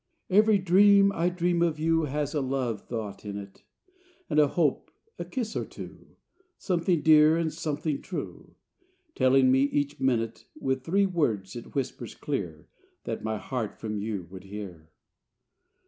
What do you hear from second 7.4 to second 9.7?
something true, Telling me